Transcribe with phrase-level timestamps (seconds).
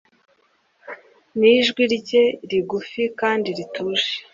[1.39, 4.09] Nijwi rye rigufi kandi rituje